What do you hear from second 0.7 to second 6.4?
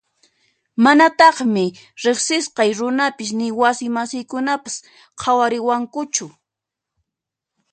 Manataqmi riqsisqay runapis ni wasi masiykunapas qhawariwankuchu.